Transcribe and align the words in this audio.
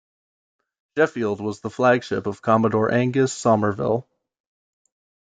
"Sheffield" 0.97 1.39
was 1.41 1.59
the 1.61 1.69
flagship 1.69 2.25
of 2.25 2.41
Commodore 2.41 2.91
Angus 2.91 3.31
Somerville. 3.33 4.07